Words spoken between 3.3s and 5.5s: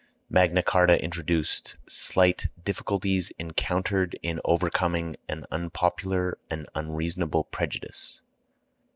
ENCOUNTERED IN OVERCOMING AN